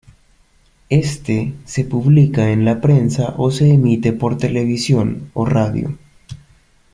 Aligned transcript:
Este 0.89 1.53
se 1.65 1.83
publica 1.85 2.49
en 2.51 2.65
la 2.65 2.81
prensa 2.81 3.35
o 3.37 3.51
se 3.51 3.71
emite 3.71 4.11
por 4.13 4.35
televisión 4.35 5.29
o 5.35 5.45
radio. 5.45 5.95